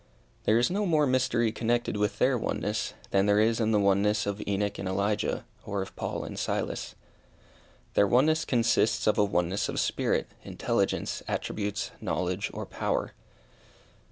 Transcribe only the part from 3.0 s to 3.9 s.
than there is in the